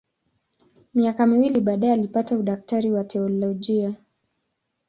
Miaka 0.93 1.27
miwili 1.27 1.61
baadaye 1.61 1.93
alipata 1.93 2.37
udaktari 2.37 2.91
wa 2.91 3.03
teolojia. 3.03 3.95